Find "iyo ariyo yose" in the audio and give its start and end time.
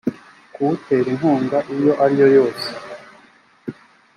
1.75-2.67